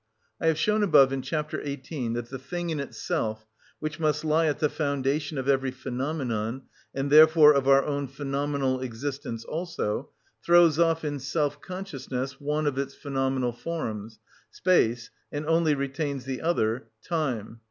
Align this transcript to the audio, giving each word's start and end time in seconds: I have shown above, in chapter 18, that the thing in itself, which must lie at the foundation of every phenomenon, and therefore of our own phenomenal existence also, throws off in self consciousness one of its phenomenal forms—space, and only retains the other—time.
I 0.41 0.47
have 0.47 0.57
shown 0.57 0.81
above, 0.81 1.13
in 1.13 1.21
chapter 1.21 1.61
18, 1.63 2.13
that 2.13 2.29
the 2.31 2.39
thing 2.39 2.71
in 2.71 2.79
itself, 2.79 3.45
which 3.77 3.99
must 3.99 4.25
lie 4.25 4.47
at 4.47 4.57
the 4.57 4.67
foundation 4.67 5.37
of 5.37 5.47
every 5.47 5.69
phenomenon, 5.69 6.63
and 6.91 7.11
therefore 7.11 7.53
of 7.53 7.67
our 7.67 7.85
own 7.85 8.07
phenomenal 8.07 8.79
existence 8.81 9.45
also, 9.45 10.09
throws 10.43 10.79
off 10.79 11.05
in 11.05 11.19
self 11.19 11.61
consciousness 11.61 12.41
one 12.41 12.65
of 12.65 12.79
its 12.79 12.95
phenomenal 12.95 13.51
forms—space, 13.53 15.11
and 15.31 15.45
only 15.45 15.75
retains 15.75 16.25
the 16.25 16.41
other—time. 16.41 17.59